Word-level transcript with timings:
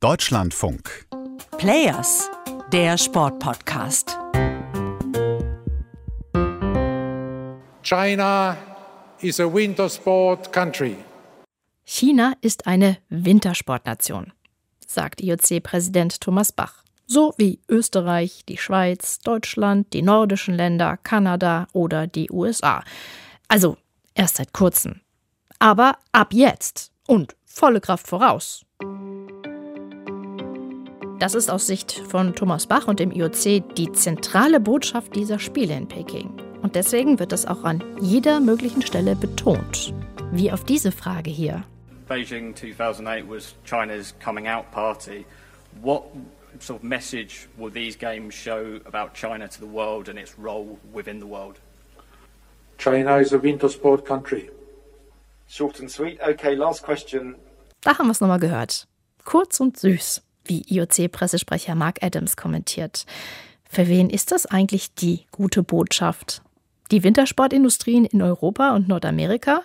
Deutschlandfunk. 0.00 1.06
Players, 1.56 2.28
der 2.70 2.98
Sportpodcast. 2.98 4.18
China 7.82 8.58
is 9.22 9.40
a 9.40 9.50
winter 9.50 9.88
sport 9.88 10.52
country. 10.52 10.96
China 11.86 12.34
ist 12.42 12.66
eine 12.66 12.98
Wintersportnation, 13.08 14.34
sagt 14.86 15.22
IOC-Präsident 15.22 16.20
Thomas 16.20 16.52
Bach. 16.52 16.84
So 17.06 17.32
wie 17.38 17.60
Österreich, 17.66 18.44
die 18.46 18.58
Schweiz, 18.58 19.18
Deutschland, 19.20 19.94
die 19.94 20.02
nordischen 20.02 20.52
Länder, 20.52 20.98
Kanada 20.98 21.68
oder 21.72 22.06
die 22.06 22.30
USA. 22.30 22.84
Also 23.48 23.78
erst 24.14 24.36
seit 24.36 24.52
kurzem. 24.52 25.00
Aber 25.58 25.96
ab 26.12 26.34
jetzt 26.34 26.92
und 27.06 27.34
volle 27.46 27.80
Kraft 27.80 28.06
voraus. 28.06 28.65
Das 31.18 31.34
ist 31.34 31.50
aus 31.50 31.66
Sicht 31.66 32.02
von 32.10 32.34
Thomas 32.34 32.66
Bach 32.66 32.88
und 32.88 33.00
dem 33.00 33.10
IOC 33.10 33.74
die 33.74 33.90
zentrale 33.92 34.60
Botschaft 34.60 35.16
dieser 35.16 35.38
Spiele 35.38 35.74
in 35.74 35.88
Peking. 35.88 36.30
Und 36.60 36.74
deswegen 36.74 37.18
wird 37.18 37.32
das 37.32 37.46
auch 37.46 37.64
an 37.64 37.82
jeder 37.98 38.38
möglichen 38.38 38.82
Stelle 38.82 39.16
betont. 39.16 39.94
Wie 40.30 40.52
auf 40.52 40.64
diese 40.64 40.92
Frage 40.92 41.30
hier. 41.30 41.64
Beijing 42.06 42.54
2008 42.54 43.24
was 43.30 43.54
China's 43.64 44.14
coming 44.22 44.46
out 44.46 44.70
party. 44.70 45.24
What 45.80 46.02
sort 46.60 46.80
of 46.80 46.82
message 46.82 47.48
will 47.56 47.72
these 47.72 47.96
games 47.96 48.34
show 48.34 48.78
about 48.84 49.14
China 49.14 49.48
to 49.48 49.58
the 49.58 49.72
world 49.72 50.10
and 50.10 50.18
its 50.18 50.38
role 50.38 50.78
within 50.92 51.18
the 51.18 51.26
world? 51.26 51.56
China 52.76 53.16
is 53.16 53.32
a 53.32 53.38
winter 53.38 53.70
sport 53.70 54.04
country. 54.04 54.50
Short 55.48 55.80
and 55.80 55.90
sweet. 55.90 56.20
Okay, 56.20 56.54
last 56.54 56.82
question. 56.82 57.36
Da 57.80 57.96
haben 57.96 58.06
wir 58.08 58.12
es 58.12 58.20
nochmal 58.20 58.38
gehört. 58.38 58.86
Kurz 59.24 59.60
und 59.60 59.78
süß, 59.78 60.22
wie 60.46 60.62
IOC-Pressesprecher 60.68 61.74
Mark 61.74 62.02
Adams 62.02 62.36
kommentiert. 62.36 63.06
Für 63.68 63.88
wen 63.88 64.10
ist 64.10 64.32
das 64.32 64.46
eigentlich 64.46 64.94
die 64.94 65.26
gute 65.30 65.62
Botschaft? 65.62 66.42
Die 66.90 67.02
Wintersportindustrien 67.02 68.04
in 68.04 68.22
Europa 68.22 68.74
und 68.74 68.88
Nordamerika? 68.88 69.62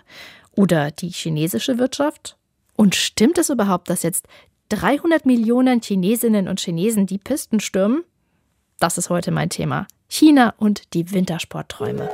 Oder 0.55 0.91
die 0.91 1.09
chinesische 1.09 1.77
Wirtschaft? 1.77 2.37
Und 2.75 2.95
stimmt 2.95 3.37
es 3.37 3.49
überhaupt, 3.49 3.89
dass 3.89 4.03
jetzt 4.03 4.27
300 4.69 5.25
Millionen 5.25 5.81
Chinesinnen 5.81 6.47
und 6.47 6.59
Chinesen 6.59 7.05
die 7.05 7.17
Pisten 7.17 7.59
stürmen? 7.59 8.03
Das 8.79 8.97
ist 8.97 9.09
heute 9.09 9.31
mein 9.31 9.49
Thema. 9.49 9.87
China 10.07 10.53
und 10.57 10.93
die 10.93 11.11
Wintersportträume. 11.11 12.09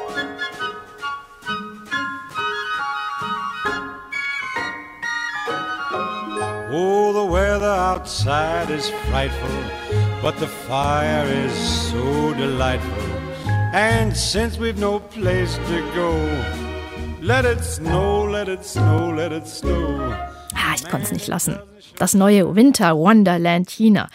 Outside 8.07 8.69
is 8.71 8.89
frightful, 9.09 9.49
but 10.21 10.33
the 10.39 10.47
fire 10.47 11.25
is 11.25 11.51
so 11.91 12.33
delightful. 12.35 13.03
And 13.73 14.15
since 14.15 14.57
we've 14.57 14.79
no 14.79 15.01
place 15.01 15.57
to 15.67 15.81
go, 15.93 16.11
let 17.21 17.43
it 17.43 17.61
snow, 17.65 18.23
let 18.23 18.47
it 18.47 18.63
snow, 18.63 19.11
let 19.13 19.33
it 19.33 19.45
snow. 19.45 20.15
Ah, 20.55 20.73
ich 20.73 20.85
konnte 20.89 21.07
es 21.07 21.11
nicht 21.11 21.27
lassen. 21.27 21.59
Das 21.97 22.13
neue 22.13 22.55
Winter 22.55 22.95
Wonderland 22.95 23.69
China. 23.69 24.07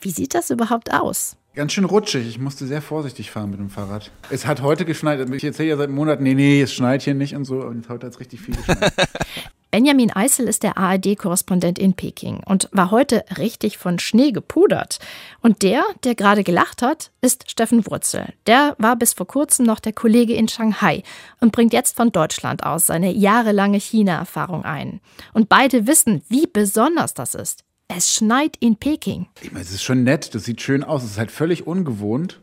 Wie 0.00 0.10
sieht 0.10 0.34
das 0.34 0.48
überhaupt 0.48 0.94
aus? 0.94 1.36
Ganz 1.54 1.72
schön 1.72 1.84
rutschig. 1.84 2.26
Ich 2.26 2.38
musste 2.38 2.66
sehr 2.66 2.80
vorsichtig 2.80 3.30
fahren 3.30 3.50
mit 3.50 3.60
dem 3.60 3.68
Fahrrad. 3.68 4.10
Es 4.30 4.46
hat 4.46 4.62
heute 4.62 4.86
geschneit. 4.86 5.20
Ich 5.30 5.44
erzähle 5.44 5.68
ja 5.68 5.76
seit 5.76 5.90
Monaten, 5.90 6.22
nee, 6.22 6.34
nee, 6.34 6.62
es 6.62 6.72
schneit 6.72 7.02
hier 7.02 7.14
nicht 7.14 7.36
und 7.36 7.44
so. 7.44 7.56
Und 7.60 7.90
heute 7.90 8.06
hat 8.06 8.14
es 8.14 8.20
richtig 8.20 8.40
viel 8.40 8.56
geschneit. 8.56 8.92
Benjamin 9.74 10.12
Eisel 10.12 10.46
ist 10.46 10.62
der 10.62 10.78
ARD-Korrespondent 10.78 11.80
in 11.80 11.94
Peking 11.94 12.40
und 12.46 12.68
war 12.70 12.92
heute 12.92 13.24
richtig 13.38 13.76
von 13.76 13.98
Schnee 13.98 14.30
gepudert. 14.30 15.00
Und 15.40 15.62
der, 15.64 15.82
der 16.04 16.14
gerade 16.14 16.44
gelacht 16.44 16.80
hat, 16.80 17.10
ist 17.20 17.50
Steffen 17.50 17.84
Wurzel. 17.84 18.34
Der 18.46 18.76
war 18.78 18.94
bis 18.94 19.14
vor 19.14 19.26
kurzem 19.26 19.66
noch 19.66 19.80
der 19.80 19.92
Kollege 19.92 20.34
in 20.34 20.46
Shanghai 20.46 21.02
und 21.40 21.50
bringt 21.50 21.72
jetzt 21.72 21.96
von 21.96 22.12
Deutschland 22.12 22.62
aus 22.62 22.86
seine 22.86 23.10
jahrelange 23.10 23.80
China-Erfahrung 23.80 24.64
ein. 24.64 25.00
Und 25.32 25.48
beide 25.48 25.88
wissen, 25.88 26.22
wie 26.28 26.46
besonders 26.46 27.12
das 27.12 27.34
ist. 27.34 27.64
Es 27.88 28.14
schneit 28.14 28.56
in 28.60 28.76
Peking. 28.76 29.26
Ich 29.42 29.50
meine, 29.50 29.64
es 29.64 29.72
ist 29.72 29.82
schon 29.82 30.04
nett, 30.04 30.36
das 30.36 30.44
sieht 30.44 30.60
schön 30.60 30.84
aus. 30.84 31.02
Es 31.02 31.10
ist 31.10 31.18
halt 31.18 31.32
völlig 31.32 31.66
ungewohnt 31.66 32.40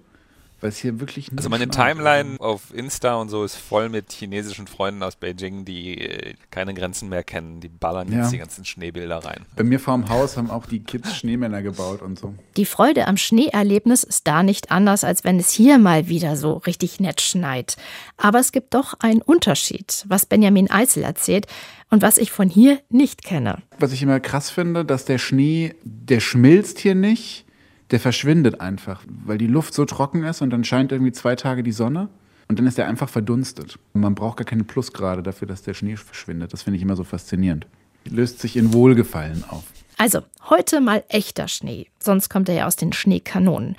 weil 0.61 0.69
es 0.69 0.77
hier 0.77 0.99
wirklich 0.99 1.29
Also 1.35 1.49
meine 1.49 1.67
Timeline 1.67 2.39
auf 2.39 2.73
Insta 2.73 3.15
und 3.15 3.29
so 3.29 3.43
ist 3.43 3.55
voll 3.55 3.89
mit 3.89 4.11
chinesischen 4.11 4.67
Freunden 4.67 5.03
aus 5.03 5.15
Beijing, 5.15 5.65
die 5.65 5.97
äh, 5.97 6.33
keine 6.51 6.73
Grenzen 6.73 7.09
mehr 7.09 7.23
kennen. 7.23 7.59
Die 7.59 7.67
ballern 7.67 8.11
jetzt 8.11 8.31
die 8.31 8.37
ganzen 8.37 8.63
Schneebilder 8.63 9.17
rein. 9.17 9.45
Bei 9.55 9.63
mir 9.63 9.79
vorm 9.79 10.07
Haus 10.09 10.37
haben 10.37 10.49
auch 10.49 10.65
die 10.65 10.79
Kids 10.79 11.15
Schneemänner 11.15 11.61
gebaut 11.61 12.01
und 12.01 12.19
so. 12.19 12.33
Die 12.57 12.65
Freude 12.65 13.07
am 13.07 13.17
Schneeerlebnis 13.17 14.03
ist 14.03 14.27
da 14.27 14.43
nicht 14.43 14.71
anders, 14.71 15.03
als 15.03 15.23
wenn 15.23 15.39
es 15.39 15.51
hier 15.51 15.79
mal 15.79 16.07
wieder 16.07 16.37
so 16.37 16.53
richtig 16.53 16.99
nett 16.99 17.21
schneit. 17.21 17.75
Aber 18.17 18.39
es 18.39 18.51
gibt 18.51 18.73
doch 18.73 18.93
einen 18.99 19.21
Unterschied, 19.21 20.05
was 20.07 20.25
Benjamin 20.25 20.69
Eisel 20.69 21.03
erzählt 21.03 21.47
und 21.89 22.01
was 22.01 22.17
ich 22.17 22.31
von 22.31 22.49
hier 22.49 22.79
nicht 22.89 23.23
kenne. 23.23 23.63
Was 23.79 23.91
ich 23.91 24.03
immer 24.03 24.19
krass 24.19 24.51
finde, 24.51 24.85
dass 24.85 25.05
der 25.05 25.17
Schnee, 25.17 25.73
der 25.83 26.19
schmilzt 26.19 26.79
hier 26.79 26.95
nicht 26.95 27.45
der 27.91 27.99
verschwindet 27.99 28.61
einfach, 28.61 29.03
weil 29.25 29.37
die 29.37 29.47
Luft 29.47 29.73
so 29.73 29.85
trocken 29.85 30.23
ist 30.23 30.41
und 30.41 30.49
dann 30.49 30.63
scheint 30.63 30.91
irgendwie 30.91 31.11
zwei 31.11 31.35
Tage 31.35 31.61
die 31.61 31.71
Sonne 31.71 32.09
und 32.47 32.57
dann 32.57 32.67
ist 32.67 32.79
er 32.79 32.87
einfach 32.87 33.09
verdunstet. 33.09 33.77
man 33.93 34.15
braucht 34.15 34.37
gar 34.37 34.45
keine 34.45 34.63
Plusgrade 34.63 35.21
dafür, 35.23 35.47
dass 35.47 35.61
der 35.61 35.73
Schnee 35.73 35.97
verschwindet. 35.97 36.53
Das 36.53 36.63
finde 36.63 36.77
ich 36.77 36.83
immer 36.83 36.95
so 36.95 37.03
faszinierend. 37.03 37.67
Löst 38.09 38.39
sich 38.39 38.57
in 38.57 38.73
Wohlgefallen 38.73 39.43
auf. 39.47 39.63
Also, 39.97 40.21
heute 40.49 40.81
mal 40.81 41.03
echter 41.09 41.47
Schnee, 41.47 41.87
sonst 41.99 42.29
kommt 42.29 42.49
er 42.49 42.55
ja 42.55 42.67
aus 42.67 42.75
den 42.75 42.91
Schneekanonen. 42.91 43.75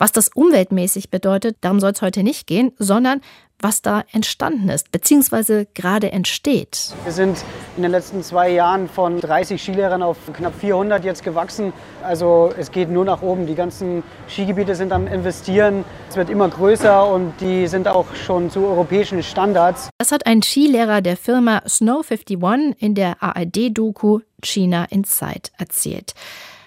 Was 0.00 0.12
das 0.12 0.30
umweltmäßig 0.34 1.10
bedeutet, 1.10 1.58
darum 1.60 1.78
soll 1.78 1.90
es 1.90 2.00
heute 2.00 2.22
nicht 2.22 2.46
gehen, 2.46 2.72
sondern 2.78 3.20
was 3.58 3.82
da 3.82 4.02
entstanden 4.12 4.70
ist, 4.70 4.90
beziehungsweise 4.92 5.66
gerade 5.74 6.10
entsteht. 6.10 6.94
Wir 7.04 7.12
sind 7.12 7.44
in 7.76 7.82
den 7.82 7.92
letzten 7.92 8.22
zwei 8.22 8.48
Jahren 8.48 8.88
von 8.88 9.20
30 9.20 9.60
Skilehrern 9.60 10.02
auf 10.02 10.16
knapp 10.32 10.54
400 10.58 11.04
jetzt 11.04 11.22
gewachsen. 11.22 11.74
Also 12.02 12.50
es 12.56 12.72
geht 12.72 12.88
nur 12.88 13.04
nach 13.04 13.20
oben. 13.20 13.46
Die 13.46 13.54
ganzen 13.54 14.02
Skigebiete 14.26 14.74
sind 14.74 14.90
am 14.90 15.06
Investieren. 15.06 15.84
Es 16.08 16.16
wird 16.16 16.30
immer 16.30 16.48
größer 16.48 17.06
und 17.06 17.34
die 17.42 17.66
sind 17.66 17.86
auch 17.86 18.06
schon 18.14 18.50
zu 18.50 18.64
europäischen 18.64 19.22
Standards. 19.22 19.90
Das 19.98 20.12
hat 20.12 20.24
ein 20.24 20.42
Skilehrer 20.42 21.02
der 21.02 21.18
Firma 21.18 21.60
Snow 21.68 22.02
51 22.10 22.74
in 22.78 22.94
der 22.94 23.22
ARD-Doku 23.22 24.20
China 24.42 24.86
Inside 24.88 25.50
erzählt. 25.58 26.14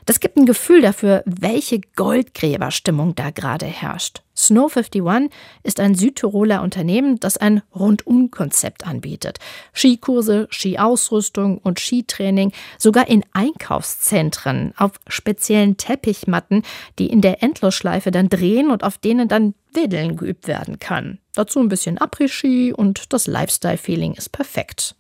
Das 0.06 0.20
gibt 0.20 0.38
ein 0.38 0.46
Gefühl 0.46 0.82
dafür, 0.82 1.24
welche 1.26 1.80
Goldgräberstimmung 1.96 3.16
da 3.16 3.30
gerade 3.30 3.66
herrscht. 3.66 4.22
Snow 4.36 4.76
51 4.76 5.32
ist 5.64 5.80
ein 5.80 5.96
Südtiroler 5.96 6.62
Unternehmen, 6.62 7.20
das 7.20 7.38
ein 7.38 7.62
Rundum-Konzept 7.74 8.86
anbietet. 8.86 9.40
Skikurse, 9.74 10.48
Skiausrüstung 10.52 11.60
und 11.60 11.80
Skitraining, 11.80 12.52
sogar 12.78 13.08
in 13.08 13.24
Einkaufszentren, 13.34 14.74
auf 14.76 14.92
speziellen 15.08 15.78
Teppichmatten, 15.78 16.64
die 17.00 17.08
in 17.08 17.22
der 17.22 17.44
Endlosschleife 17.44 18.12
dann 18.12 18.30
drehen 18.30 18.72
und 18.72 18.84
auf 18.84 18.98
denen 18.98 19.28
dann 19.28 19.54
Wedeln 19.72 20.18
geübt 20.18 20.48
werden 20.48 20.80
kann. 20.80 21.20
Dazu 21.34 21.60
ein 21.60 21.70
bisschen 21.70 21.98
Après-Ski 21.98 22.74
und 22.74 23.14
das 23.14 23.28
Lifestyle-Feeling 23.28 24.14
ist 24.14 24.32
perfekt. 24.32 24.96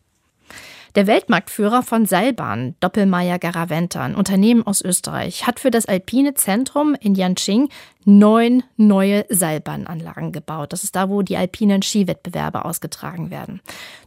Der 0.96 1.08
Weltmarktführer 1.08 1.81
von 1.81 2.06
Seilbahnen, 2.06 2.76
Doppelmayr 2.80 3.40
Garaventa, 3.40 4.04
ein 4.04 4.14
Unternehmen 4.14 4.62
aus 4.62 4.84
Österreich, 4.84 5.48
hat 5.48 5.59
für 5.59 5.72
das 5.72 5.88
Alpine 5.88 6.36
Zentrum 6.36 6.94
in 6.94 7.16
Yanqing 7.16 7.70
neun 8.06 8.62
neue 8.78 9.26
Seilbahnanlagen 9.30 10.31
gebaut. 10.31 10.72
Das 10.72 10.84
ist 10.84 10.96
da, 10.96 11.09
wo 11.09 11.24
die 11.24 11.36
alpinen 11.36 11.81
Skiwettbewerbe 11.81 12.64
ausgetragen 12.64 13.31
werden. 13.31 13.59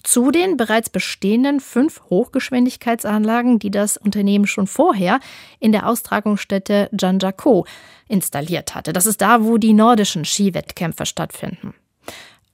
Zu 0.04 0.30
den 0.30 0.56
bereits 0.56 0.88
bestehenden 0.88 1.58
fünf 1.58 2.02
Hochgeschwindigkeitsanlagen, 2.08 3.58
die 3.58 3.72
das 3.72 3.96
Unternehmen 3.96 4.46
schon 4.46 4.68
vorher 4.68 5.18
in 5.58 5.72
der 5.72 5.88
Austragungsstätte 5.88 6.88
Janjako 6.96 7.66
installiert 8.06 8.76
hatte. 8.76 8.92
Das 8.92 9.06
ist 9.06 9.20
da, 9.20 9.42
wo 9.42 9.58
die 9.58 9.72
nordischen 9.72 10.24
Skiwettkämpfe 10.24 11.04
stattfinden. 11.04 11.74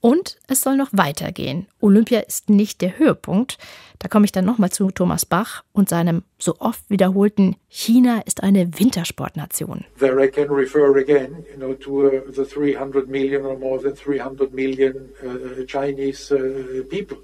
Und 0.05 0.37
es 0.47 0.61
soll 0.61 0.75
noch 0.75 0.89
weitergehen. 0.91 1.65
Olympia 1.79 2.19
ist 2.19 2.49
nicht 2.49 2.81
der 2.81 2.99
Höhepunkt. 2.99 3.57
Da 3.99 4.09
komme 4.09 4.25
ich 4.25 4.33
dann 4.33 4.43
nochmal 4.43 4.69
zu 4.69 4.91
Thomas 4.91 5.25
Bach 5.25 5.63
und 5.71 5.87
seinem 5.87 6.23
so 6.37 6.55
oft 6.59 6.89
wiederholten 6.89 7.55
China 7.69 8.19
ist 8.25 8.43
eine 8.43 8.77
Wintersportnation. 8.77 9.85
There 9.99 10.21
I 10.21 10.29
can 10.29 10.49
refer 10.49 10.97
again, 10.97 11.45
you 11.49 11.55
know, 11.55 11.73
to 11.75 12.07
uh, 12.07 12.31
the 12.35 12.43
300 12.43 13.07
million 13.07 13.45
or 13.45 13.57
more 13.57 13.81
than 13.81 13.95
300 13.95 14.53
million 14.53 14.93
uh, 15.23 15.63
Chinese 15.67 16.35
uh, 16.35 16.83
people. 16.83 17.19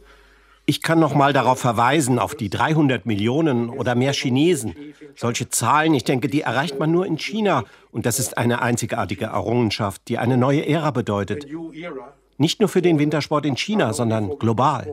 Ich 0.65 0.81
kann 0.81 0.99
noch 0.99 1.15
mal 1.15 1.33
darauf 1.33 1.59
verweisen, 1.59 2.17
auf 2.17 2.33
die 2.33 2.49
300 2.49 3.05
Millionen 3.05 3.69
oder 3.69 3.95
mehr 3.95 4.13
Chinesen. 4.13 4.73
Solche 5.15 5.49
Zahlen, 5.49 5.95
ich 5.95 6.05
denke, 6.05 6.29
die 6.29 6.41
erreicht 6.41 6.79
man 6.79 6.91
nur 6.91 7.05
in 7.05 7.17
China. 7.17 7.65
Und 7.91 8.05
das 8.05 8.19
ist 8.19 8.37
eine 8.37 8.61
einzigartige 8.61 9.25
Errungenschaft, 9.25 10.03
die 10.07 10.17
eine 10.17 10.37
neue 10.37 10.65
Ära 10.65 10.91
bedeutet. 10.91 11.45
Nicht 12.39 12.59
nur 12.59 12.69
für 12.69 12.81
den 12.81 12.97
Wintersport 12.97 13.45
in 13.45 13.55
China, 13.55 13.93
sondern 13.93 14.39
global. 14.39 14.87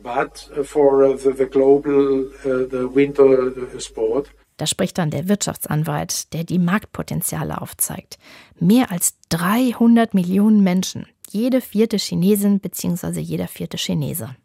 but 0.00 0.48
uh, 0.56 0.62
for 0.62 1.02
uh, 1.02 1.16
the, 1.16 1.32
the 1.32 1.46
global 1.46 2.26
uh, 2.44 2.66
the 2.66 2.86
winter 2.94 3.52
sport. 3.80 4.30
Da 4.56 4.66
spricht 4.66 4.98
dann 4.98 5.10
der 5.10 5.28
Wirtschaftsanwalt, 5.28 6.32
der 6.32 6.44
die 6.44 6.58
Marktpotenziale 6.58 7.60
aufzeigt. 7.60 8.18
Mehr 8.58 8.90
als 8.90 9.18
300 9.28 10.14
Millionen 10.14 10.62
Menschen, 10.62 11.06
jede 11.30 11.60
vierte 11.60 11.96
Chinesin 11.96 12.60
bzw. 12.60 13.20
jeder 13.20 13.48
vierte 13.48 13.76
Chinese. 13.76 14.36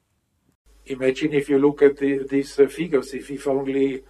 Imagine 0.86 1.36
if 1.36 1.50
you 1.50 1.58
look 1.58 1.82
at 1.82 1.98
the, 2.00 2.26
these 2.30 2.56
figures, 2.68 3.14
if, 3.14 3.30
if 3.30 3.48
only 3.48 4.04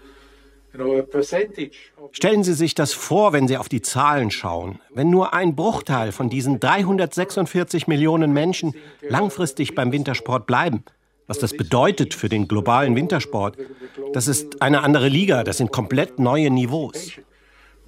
Stellen 2.12 2.44
Sie 2.44 2.54
sich 2.54 2.74
das 2.74 2.94
vor, 2.94 3.32
wenn 3.34 3.48
Sie 3.48 3.58
auf 3.58 3.70
die 3.70 3.82
Zahlen 3.82 4.32
schauen. 4.32 4.80
Wenn 4.94 5.10
nur 5.10 5.34
ein 5.34 5.56
Bruchteil 5.56 6.12
von 6.12 6.30
diesen 6.30 6.60
346 6.60 7.88
Millionen 7.88 8.34
Menschen 8.34 8.74
langfristig 9.02 9.76
beim 9.76 9.92
Wintersport 9.92 10.48
bleiben, 10.48 10.84
was 11.28 11.38
das 11.40 11.56
bedeutet 11.56 12.14
für 12.14 12.28
den 12.28 12.48
globalen 12.48 12.96
Wintersport, 12.96 13.58
das 14.14 14.28
ist 14.28 14.62
eine 14.62 14.82
andere 14.82 15.10
Liga, 15.10 15.44
das 15.44 15.58
sind 15.58 15.72
komplett 15.72 16.20
neue 16.20 16.50
Niveaus. 16.50 17.12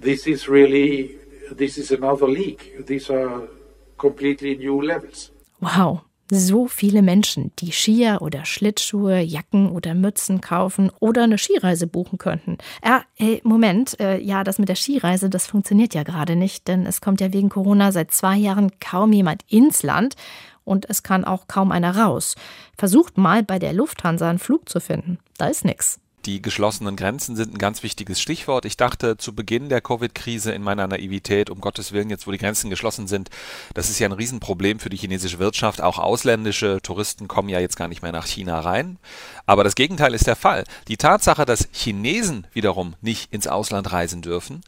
This 0.00 0.26
is 0.26 0.48
really, 0.48 1.18
this 1.56 1.78
is 1.78 1.90
another 1.90 2.28
league. 2.28 2.84
These 2.86 3.12
are 3.12 3.48
completely 3.96 4.56
new 4.56 4.80
levels. 4.80 5.32
Wow, 5.60 6.02
so 6.30 6.66
viele 6.66 7.02
Menschen, 7.02 7.52
die 7.58 7.72
Skier 7.72 8.18
oder 8.20 8.44
Schlittschuhe, 8.44 9.20
Jacken 9.20 9.70
oder 9.70 9.94
Mützen 9.94 10.40
kaufen 10.40 10.90
oder 11.00 11.24
eine 11.24 11.38
Skireise 11.38 11.86
buchen 11.86 12.18
könnten. 12.18 12.58
Ja, 12.84 13.02
hey, 13.14 13.40
Moment, 13.44 13.98
äh, 14.00 14.18
ja, 14.18 14.44
das 14.44 14.58
mit 14.58 14.68
der 14.68 14.76
Skireise, 14.76 15.30
das 15.30 15.46
funktioniert 15.46 15.94
ja 15.94 16.02
gerade 16.02 16.36
nicht, 16.36 16.68
denn 16.68 16.86
es 16.86 17.00
kommt 17.00 17.20
ja 17.20 17.32
wegen 17.32 17.48
Corona 17.48 17.92
seit 17.92 18.12
zwei 18.12 18.36
Jahren 18.36 18.72
kaum 18.80 19.12
jemand 19.12 19.42
ins 19.48 19.82
Land 19.82 20.14
und 20.64 20.88
es 20.90 21.02
kann 21.02 21.24
auch 21.24 21.46
kaum 21.46 21.72
einer 21.72 21.96
raus. 21.96 22.34
Versucht 22.76 23.16
mal 23.18 23.42
bei 23.42 23.58
der 23.58 23.72
Lufthansa 23.72 24.28
einen 24.28 24.38
Flug 24.38 24.68
zu 24.68 24.80
finden. 24.80 25.18
Da 25.38 25.46
ist 25.46 25.64
nichts. 25.64 26.00
Die 26.26 26.42
geschlossenen 26.42 26.96
Grenzen 26.96 27.36
sind 27.36 27.54
ein 27.54 27.58
ganz 27.58 27.84
wichtiges 27.84 28.20
Stichwort. 28.20 28.64
Ich 28.64 28.76
dachte 28.76 29.16
zu 29.16 29.32
Beginn 29.32 29.68
der 29.68 29.80
Covid-Krise 29.80 30.50
in 30.50 30.60
meiner 30.60 30.88
Naivität, 30.88 31.50
um 31.50 31.60
Gottes 31.60 31.92
Willen, 31.92 32.10
jetzt 32.10 32.26
wo 32.26 32.32
die 32.32 32.38
Grenzen 32.38 32.68
geschlossen 32.68 33.06
sind, 33.06 33.30
das 33.74 33.90
ist 33.90 34.00
ja 34.00 34.08
ein 34.08 34.12
Riesenproblem 34.12 34.80
für 34.80 34.90
die 34.90 34.96
chinesische 34.96 35.38
Wirtschaft. 35.38 35.80
Auch 35.80 36.00
ausländische 36.00 36.80
Touristen 36.82 37.28
kommen 37.28 37.48
ja 37.48 37.60
jetzt 37.60 37.76
gar 37.76 37.86
nicht 37.86 38.02
mehr 38.02 38.10
nach 38.10 38.26
China 38.26 38.58
rein. 38.58 38.98
Aber 39.46 39.62
das 39.62 39.76
Gegenteil 39.76 40.14
ist 40.14 40.26
der 40.26 40.34
Fall. 40.34 40.64
Die 40.88 40.96
Tatsache, 40.96 41.44
dass 41.44 41.68
Chinesen 41.70 42.48
wiederum 42.52 42.94
nicht 43.00 43.32
ins 43.32 43.46
Ausland 43.46 43.92
reisen 43.92 44.20
dürfen, 44.20 44.62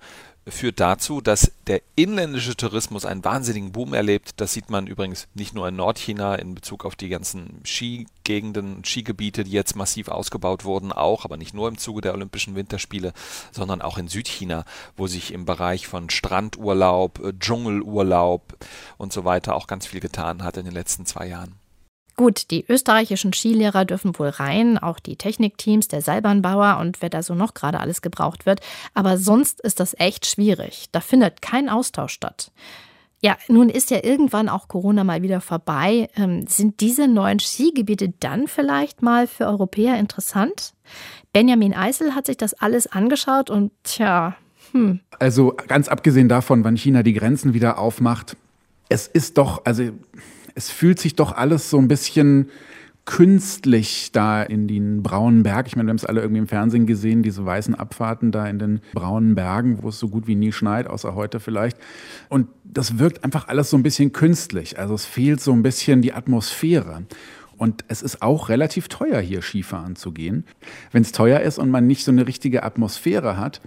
führt 0.51 0.81
dazu, 0.81 1.21
dass 1.21 1.53
der 1.67 1.83
inländische 1.95 2.57
Tourismus 2.57 3.05
einen 3.05 3.25
wahnsinnigen 3.25 3.73
Boom 3.73 3.95
erlebt. 3.95 4.33
Das 4.37 4.53
sieht 4.53 4.71
man 4.71 4.87
übrigens 4.87 5.29
nicht 5.35 5.55
nur 5.55 5.69
in 5.69 5.77
Nordchina 5.77 6.35
in 6.37 6.55
Bezug 6.55 6.85
auf 6.85 6.97
die 6.97 7.09
ganzen 7.09 7.61
Skigegenden 7.65 8.85
Skigebiete, 8.85 9.45
die 9.45 9.51
jetzt 9.51 9.77
massiv 9.77 10.09
ausgebaut 10.09 10.65
wurden, 10.65 10.93
auch, 10.93 11.25
aber 11.25 11.37
nicht 11.37 11.55
nur 11.55 11.69
im 11.69 11.79
Zuge 11.79 12.01
der 12.01 12.15
Olympischen 12.15 12.55
Winterspiele, 12.55 13.13
sondern 13.53 13.83
auch 13.83 13.99
in 13.99 14.09
Südchina, 14.09 14.65
wo 14.97 15.07
sich 15.07 15.33
im 15.33 15.45
Bereich 15.45 15.87
von 15.87 16.11
Strandurlaub, 16.11 17.19
äh, 17.21 17.33
Dschungelurlaub 17.39 18.57
und 18.97 19.13
so 19.13 19.25
weiter 19.25 19.55
auch 19.55 19.67
ganz 19.67 19.87
viel 19.87 20.01
getan 20.01 20.43
hat 20.43 20.57
in 20.57 20.65
den 20.65 20.75
letzten 20.75 21.07
zwei 21.07 21.27
Jahren. 21.27 21.68
Gut, 22.19 22.51
die 22.51 22.65
österreichischen 22.69 23.33
Skilehrer 23.33 23.85
dürfen 23.85 24.19
wohl 24.19 24.31
rein, 24.31 24.77
auch 24.77 24.99
die 24.99 25.15
Technikteams, 25.15 25.87
der 25.87 26.03
Seilbahnbauer 26.03 26.79
und 26.81 27.01
wer 27.01 27.11
da 27.11 27.23
so 27.23 27.37
noch 27.37 27.55
gerade 27.55 27.79
alles 27.79 28.03
gebraucht 28.03 28.45
wird. 28.45 28.59
Aber 28.93 29.19
sonst 29.19 29.61
ist 29.61 29.79
das 29.79 29.95
echt 30.01 30.27
schwierig. 30.27 30.87
Da 30.91 31.01
findet 31.01 31.43
kein 31.43 31.69
Austausch 31.69 32.13
statt. 32.13 32.51
Ja, 33.21 33.37
nun 33.47 33.69
ist 33.69 33.93
ja 33.93 34.03
irgendwann 34.03 34.49
auch 34.49 34.67
Corona 34.67 35.05
mal 35.05 35.23
wieder 35.23 35.41
vorbei. 35.41 36.09
Ähm, 36.17 36.45
sind 36.49 36.81
diese 36.81 37.07
neuen 37.07 37.39
Skigebiete 37.39 38.13
dann 38.19 38.49
vielleicht 38.49 39.01
mal 39.01 39.29
für 39.29 39.47
Europäer 39.47 39.97
interessant? 39.97 40.75
Benjamin 41.33 41.73
Eisel 41.73 42.17
hat 42.17 42.27
sich 42.27 42.37
das 42.37 42.53
alles 42.53 42.89
angeschaut 42.89 43.49
und 43.49 43.71
tja, 43.85 44.35
hm. 44.73 44.99
Also 45.21 45.55
ganz 45.69 45.87
abgesehen 45.87 46.29
davon, 46.29 46.65
wann 46.65 46.77
China 46.77 47.05
die 47.05 47.13
Grenzen 47.13 47.55
wieder 47.55 47.79
aufmacht, 47.79 48.37
es 48.89 49.07
ist 49.07 49.39
doch, 49.39 49.65
also 49.65 49.85
es 50.59 50.71
fühlt 50.73 50.99
sich 50.99 51.15
doch 51.15 51.37
alles 51.37 51.71
so 51.71 51.79
ein 51.79 51.87
bisschen 51.87 52.51
künstlich 53.05 54.11
da 54.13 54.43
in 54.43 54.67
den 54.67 55.05
braunen 55.05 55.45
Berg. 55.45 55.69
Ich 55.69 55.77
meine, 55.77 55.87
wir 55.87 55.91
haben 55.91 55.99
es 55.99 56.05
alle 56.05 56.21
irgendwie 56.21 56.41
im 56.41 56.49
Fernsehen 56.49 56.85
gesehen, 56.85 57.23
diese 57.23 57.47
weißen 57.47 57.77
Abfahrten 57.77 58.33
da 58.33 58.45
in 58.47 58.59
den 58.59 58.81
braunen 58.93 59.37
Bergen, 59.37 59.83
wo 59.83 59.89
es 59.89 60.01
so 60.01 60.09
gut 60.09 60.27
wie 60.27 60.35
nie 60.35 60.51
schneit, 60.51 60.89
außer 60.89 61.15
heute 61.15 61.39
vielleicht. 61.39 61.79
Und 62.29 62.49
das 62.65 62.99
wirkt 62.99 63.23
einfach 63.23 63.47
alles 63.47 63.71
so 63.71 63.77
ein 63.77 63.85
bisschen 63.85 64.13
künstlich. 64.13 64.81
Also 64.81 64.95
es 64.95 65.07
fehlt 65.07 65.41
so 65.41 65.53
ein 65.53 65.63
bisschen 65.63 66.03
die 66.03 66.13
Atmosphäre. 66.13 67.05
Und 67.57 67.85
es 67.87 68.03
ist 68.03 68.21
auch 68.21 68.49
relativ 68.49 68.89
teuer, 68.89 69.21
hier 69.21 69.43
Skifahren 69.43 69.95
zu 69.95 70.11
gehen. 70.11 70.45
Wenn 70.91 71.03
es 71.03 71.13
teuer 71.13 71.39
ist 71.41 71.59
und 71.59 71.71
man 71.71 71.87
nicht 71.87 72.05
so 72.05 72.11
eine 72.11 72.27
richtige 72.27 72.65
Atmosphäre 72.65 73.37
hat, 73.37 73.61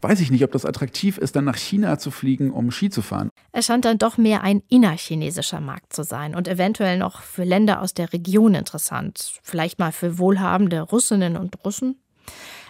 weiß 0.00 0.20
ich 0.20 0.30
nicht, 0.30 0.44
ob 0.44 0.52
das 0.52 0.64
attraktiv 0.64 1.18
ist, 1.18 1.34
dann 1.34 1.44
nach 1.44 1.56
China 1.56 1.98
zu 1.98 2.12
fliegen, 2.12 2.52
um 2.52 2.70
Ski 2.70 2.88
zu 2.88 3.02
fahren. 3.02 3.30
Es 3.58 3.64
scheint 3.64 3.86
dann 3.86 3.96
doch 3.96 4.18
mehr 4.18 4.42
ein 4.42 4.62
innerchinesischer 4.68 5.62
Markt 5.62 5.94
zu 5.94 6.04
sein 6.04 6.34
und 6.34 6.46
eventuell 6.46 6.98
noch 6.98 7.22
für 7.22 7.42
Länder 7.42 7.80
aus 7.80 7.94
der 7.94 8.12
Region 8.12 8.54
interessant. 8.54 9.40
Vielleicht 9.42 9.78
mal 9.78 9.92
für 9.92 10.18
wohlhabende 10.18 10.82
Russinnen 10.82 11.38
und 11.38 11.64
Russen. 11.64 11.98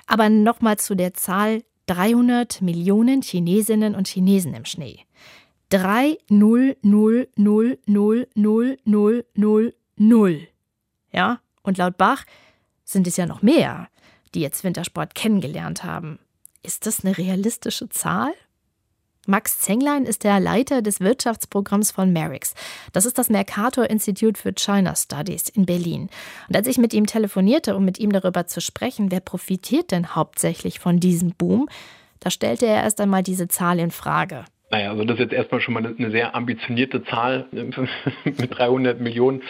Aber 0.07 0.29
nochmal 0.29 0.79
zu 0.79 0.95
der 0.95 1.13
Zahl 1.13 1.65
300 1.87 2.63
Millionen 2.63 3.23
Chinesinnen 3.23 3.97
und 3.97 4.07
Chinesen 4.07 4.55
im 4.55 4.65
Schnee. 4.65 5.01
3 5.71 6.19
0 6.31 6.77
0 6.83 7.29
0 7.35 7.79
0 7.87 8.29
0 8.37 8.79
0 8.85 9.25
0 9.35 9.75
0. 9.97 10.49
Ja, 11.11 11.41
und 11.65 11.79
laut 11.79 11.97
Bach 11.97 12.23
sind 12.85 13.09
es 13.09 13.17
ja 13.17 13.27
noch 13.27 13.43
mehr, 13.43 13.89
die 14.37 14.41
jetzt 14.41 14.63
Wintersport 14.63 15.17
kennengelernt 15.17 15.83
haben. 15.83 16.21
Ist 16.63 16.87
das 16.87 17.05
eine 17.05 17.19
realistische 17.19 17.89
Zahl? 17.89 18.33
Max 19.27 19.61
Zenglein 19.61 20.05
ist 20.05 20.25
der 20.25 20.41
Leiter 20.41 20.83
des 20.83 21.01
Wirtschaftsprogramms 21.01 21.91
von 21.91 22.13
Merix. 22.13 22.55
Das 22.93 23.07
ist 23.07 23.19
das 23.19 23.31
Mercator 23.31 23.89
Institute 23.91 24.41
for 24.41 24.53
China 24.53 24.95
Studies 24.95 25.49
in 25.49 25.67
Berlin. 25.67 26.09
Und 26.49 26.57
als 26.57 26.67
ich 26.67 26.79
mit 26.79 26.95
ihm 26.95 27.07
telefonierte, 27.07 27.77
um 27.77 27.85
mit 27.85 27.99
ihm 27.99 28.13
darüber 28.13 28.47
zu 28.47 28.61
sprechen, 28.61 29.11
wer 29.11 29.21
profitiert 29.21 29.91
denn 29.91 30.15
hauptsächlich 30.15 30.79
von 30.79 31.01
diesem 31.01 31.33
Boom, 31.33 31.69
da 32.21 32.31
stellte 32.31 32.67
er 32.67 32.83
erst 32.83 33.01
einmal 33.01 33.23
diese 33.23 33.49
Zahl 33.49 33.79
in 33.79 33.91
Frage. 33.91 34.45
Naja, 34.71 34.91
also 34.91 35.05
das 35.05 35.15
ist 35.15 35.21
jetzt 35.21 35.33
erstmal 35.33 35.61
schon 35.61 35.75
mal 35.75 35.87
eine 35.87 36.11
sehr 36.11 36.35
ambitionierte 36.35 37.05
Zahl 37.05 37.47
mit 37.53 38.59
300 38.59 39.01
Millionen. 39.01 39.43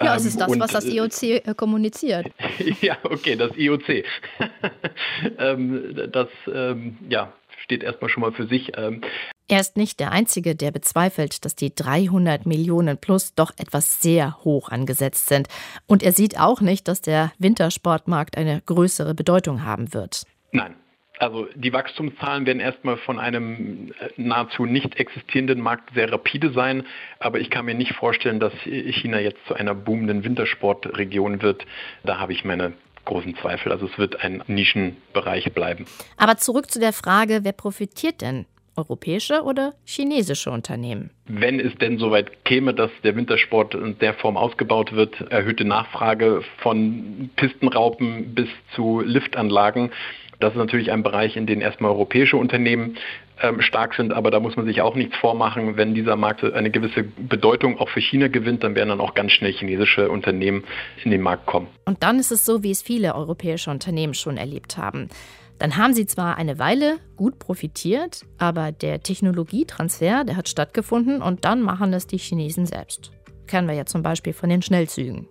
Ja, 0.00 0.16
es 0.16 0.26
ist 0.26 0.40
das, 0.40 0.50
und, 0.50 0.60
was 0.60 0.72
das 0.72 0.84
IOC 0.84 1.22
äh, 1.22 1.54
kommuniziert. 1.56 2.26
ja, 2.80 2.98
okay, 3.04 3.36
das 3.36 3.56
IOC. 3.56 3.88
ähm, 5.38 5.94
das 6.12 6.28
ähm, 6.52 6.98
ja, 7.08 7.32
steht 7.66 7.82
erstmal 7.82 8.08
schon 8.08 8.22
mal 8.22 8.32
für 8.32 8.46
sich. 8.46 8.72
Ähm. 8.76 9.02
Er 9.48 9.60
ist 9.60 9.76
nicht 9.76 10.00
der 10.00 10.12
Einzige, 10.12 10.54
der 10.54 10.70
bezweifelt, 10.70 11.44
dass 11.44 11.54
die 11.54 11.74
300 11.74 12.46
Millionen 12.46 12.96
plus 12.96 13.34
doch 13.34 13.52
etwas 13.58 14.00
sehr 14.00 14.38
hoch 14.44 14.70
angesetzt 14.70 15.26
sind. 15.26 15.48
Und 15.86 16.02
er 16.02 16.12
sieht 16.12 16.38
auch 16.40 16.60
nicht, 16.60 16.88
dass 16.88 17.02
der 17.02 17.32
Wintersportmarkt 17.38 18.38
eine 18.38 18.62
größere 18.64 19.14
Bedeutung 19.14 19.64
haben 19.64 19.92
wird. 19.92 20.22
Nein, 20.52 20.76
also 21.18 21.48
die 21.54 21.72
Wachstumszahlen 21.72 22.46
werden 22.46 22.60
erstmal 22.60 22.98
von 22.98 23.18
einem 23.18 23.92
äh, 23.98 24.10
nahezu 24.16 24.64
nicht 24.64 24.96
existierenden 24.96 25.60
Markt 25.60 25.92
sehr 25.94 26.12
rapide 26.12 26.52
sein, 26.52 26.86
aber 27.18 27.40
ich 27.40 27.50
kann 27.50 27.64
mir 27.64 27.74
nicht 27.74 27.94
vorstellen, 27.94 28.38
dass 28.38 28.52
China 28.62 29.18
jetzt 29.18 29.44
zu 29.48 29.54
einer 29.54 29.74
boomenden 29.74 30.22
Wintersportregion 30.22 31.42
wird. 31.42 31.66
Da 32.04 32.20
habe 32.20 32.32
ich 32.32 32.44
meine 32.44 32.74
großen 33.06 33.34
Zweifel. 33.36 33.72
Also 33.72 33.86
es 33.86 33.96
wird 33.96 34.20
ein 34.20 34.42
Nischenbereich 34.46 35.52
bleiben. 35.54 35.86
Aber 36.18 36.36
zurück 36.36 36.70
zu 36.70 36.78
der 36.78 36.92
Frage, 36.92 37.40
wer 37.42 37.52
profitiert 37.52 38.20
denn? 38.20 38.44
Europäische 38.76 39.42
oder 39.42 39.74
chinesische 39.84 40.50
Unternehmen? 40.50 41.10
Wenn 41.26 41.60
es 41.60 41.74
denn 41.76 41.98
soweit 41.98 42.44
käme, 42.44 42.74
dass 42.74 42.90
der 43.04 43.16
Wintersport 43.16 43.74
in 43.74 43.98
der 43.98 44.14
Form 44.14 44.36
ausgebaut 44.36 44.92
wird, 44.92 45.20
erhöhte 45.30 45.64
Nachfrage 45.64 46.42
von 46.58 47.30
Pistenraupen 47.36 48.34
bis 48.34 48.48
zu 48.74 49.00
Liftanlagen, 49.00 49.90
das 50.38 50.52
ist 50.52 50.58
natürlich 50.58 50.92
ein 50.92 51.02
Bereich, 51.02 51.36
in 51.36 51.46
dem 51.46 51.60
erstmal 51.60 51.90
europäische 51.90 52.36
Unternehmen 52.36 52.98
ähm, 53.40 53.60
stark 53.60 53.94
sind, 53.94 54.12
aber 54.12 54.30
da 54.30 54.40
muss 54.40 54.56
man 54.56 54.66
sich 54.66 54.80
auch 54.82 54.94
nichts 54.94 55.16
vormachen. 55.16 55.76
Wenn 55.76 55.94
dieser 55.94 56.16
Markt 56.16 56.44
eine 56.44 56.70
gewisse 56.70 57.02
Bedeutung 57.02 57.78
auch 57.78 57.88
für 57.88 58.00
China 58.00 58.28
gewinnt, 58.28 58.62
dann 58.62 58.74
werden 58.74 58.90
dann 58.90 59.00
auch 59.00 59.14
ganz 59.14 59.32
schnell 59.32 59.52
chinesische 59.52 60.10
Unternehmen 60.10 60.64
in 61.04 61.10
den 61.10 61.22
Markt 61.22 61.46
kommen. 61.46 61.68
Und 61.86 62.02
dann 62.02 62.18
ist 62.18 62.30
es 62.30 62.44
so, 62.44 62.62
wie 62.62 62.70
es 62.70 62.82
viele 62.82 63.14
europäische 63.14 63.70
Unternehmen 63.70 64.14
schon 64.14 64.36
erlebt 64.36 64.76
haben. 64.76 65.08
Dann 65.58 65.76
haben 65.76 65.94
sie 65.94 66.06
zwar 66.06 66.36
eine 66.36 66.58
Weile 66.58 66.98
gut 67.16 67.38
profitiert, 67.38 68.26
aber 68.38 68.72
der 68.72 69.02
Technologietransfer, 69.02 70.24
der 70.24 70.36
hat 70.36 70.48
stattgefunden 70.48 71.22
und 71.22 71.44
dann 71.44 71.62
machen 71.62 71.92
es 71.94 72.06
die 72.06 72.18
Chinesen 72.18 72.66
selbst. 72.66 73.10
Kennen 73.46 73.68
wir 73.68 73.74
ja 73.74 73.86
zum 73.86 74.02
Beispiel 74.02 74.32
von 74.32 74.50
den 74.50 74.62
Schnellzügen. 74.62 75.28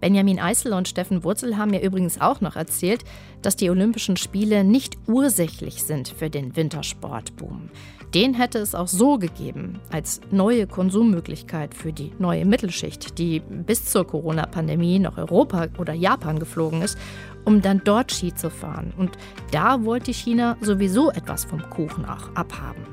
Benjamin 0.00 0.38
Eisel 0.38 0.74
und 0.74 0.86
Steffen 0.86 1.24
Wurzel 1.24 1.56
haben 1.56 1.70
mir 1.70 1.80
übrigens 1.80 2.20
auch 2.20 2.42
noch 2.42 2.56
erzählt, 2.56 3.04
dass 3.40 3.56
die 3.56 3.70
Olympischen 3.70 4.18
Spiele 4.18 4.62
nicht 4.62 4.98
ursächlich 5.06 5.82
sind 5.82 6.08
für 6.08 6.28
den 6.28 6.56
Wintersportboom. 6.56 7.70
Den 8.14 8.32
hätte 8.32 8.58
es 8.60 8.76
auch 8.76 8.86
so 8.86 9.18
gegeben, 9.18 9.80
als 9.90 10.20
neue 10.30 10.68
Konsummöglichkeit 10.68 11.74
für 11.74 11.92
die 11.92 12.12
neue 12.20 12.44
Mittelschicht, 12.44 13.18
die 13.18 13.40
bis 13.40 13.86
zur 13.86 14.06
Corona-Pandemie 14.06 15.00
nach 15.00 15.18
Europa 15.18 15.66
oder 15.78 15.94
Japan 15.94 16.38
geflogen 16.38 16.82
ist, 16.82 16.96
um 17.44 17.60
dann 17.60 17.82
dort 17.82 18.12
Ski 18.12 18.32
zu 18.32 18.50
fahren. 18.50 18.92
Und 18.96 19.18
da 19.50 19.84
wollte 19.84 20.12
China 20.12 20.56
sowieso 20.60 21.10
etwas 21.10 21.44
vom 21.44 21.68
Kuchen 21.70 22.04
auch 22.04 22.32
abhaben. 22.36 22.84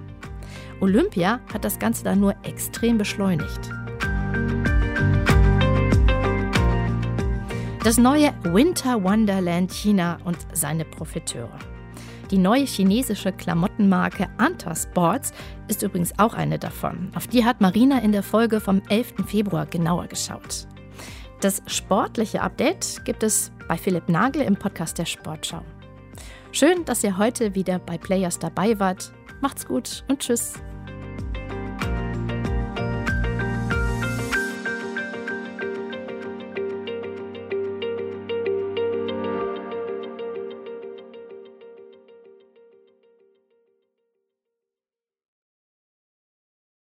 Olympia 0.79 1.39
hat 1.53 1.65
das 1.65 1.77
Ganze 1.77 2.03
dann 2.03 2.19
nur 2.19 2.33
extrem 2.41 2.97
beschleunigt. 2.97 3.69
Das 7.83 7.99
neue 7.99 8.33
Winter 8.41 9.03
Wonderland 9.03 9.71
China 9.71 10.17
und 10.23 10.37
seine 10.53 10.85
Profiteure. 10.85 11.59
Die 12.31 12.37
neue 12.37 12.63
chinesische 12.63 13.33
Klamottenmarke 13.33 14.29
Anta 14.37 14.73
Sports 14.73 15.33
ist 15.67 15.83
übrigens 15.83 16.17
auch 16.17 16.33
eine 16.33 16.57
davon. 16.57 17.11
Auf 17.13 17.27
die 17.27 17.43
hat 17.43 17.59
Marina 17.59 17.99
in 17.99 18.13
der 18.13 18.23
Folge 18.23 18.61
vom 18.61 18.81
11. 18.87 19.15
Februar 19.27 19.65
genauer 19.65 20.07
geschaut. 20.07 20.65
Das 21.41 21.61
sportliche 21.67 22.41
Update 22.41 23.03
gibt 23.03 23.23
es 23.23 23.51
bei 23.67 23.75
Philipp 23.75 24.07
Nagel 24.07 24.43
im 24.43 24.55
Podcast 24.55 24.97
der 24.97 25.05
Sportschau. 25.05 25.61
Schön, 26.53 26.85
dass 26.85 27.03
ihr 27.03 27.17
heute 27.17 27.53
wieder 27.53 27.79
bei 27.79 27.97
Players 27.97 28.39
dabei 28.39 28.79
wart. 28.79 29.11
Macht's 29.41 29.65
gut 29.65 30.05
und 30.07 30.19
tschüss. 30.19 30.53